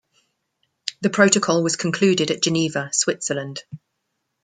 [1.01, 3.61] The protocol was concluded at Geneva, Switzerland.